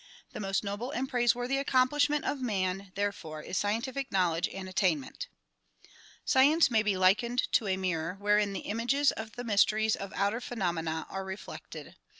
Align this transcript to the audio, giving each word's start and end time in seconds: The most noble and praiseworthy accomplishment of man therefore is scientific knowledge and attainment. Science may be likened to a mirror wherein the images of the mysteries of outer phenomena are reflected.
The 0.31 0.39
most 0.39 0.63
noble 0.63 0.89
and 0.89 1.07
praiseworthy 1.07 1.57
accomplishment 1.59 2.25
of 2.25 2.41
man 2.41 2.91
therefore 2.95 3.43
is 3.43 3.59
scientific 3.59 4.11
knowledge 4.11 4.49
and 4.49 4.67
attainment. 4.67 5.27
Science 6.25 6.71
may 6.71 6.81
be 6.81 6.97
likened 6.97 7.47
to 7.51 7.67
a 7.67 7.77
mirror 7.77 8.15
wherein 8.15 8.51
the 8.53 8.61
images 8.61 9.11
of 9.11 9.33
the 9.33 9.43
mysteries 9.43 9.95
of 9.95 10.11
outer 10.13 10.41
phenomena 10.41 11.05
are 11.11 11.23
reflected. 11.23 11.93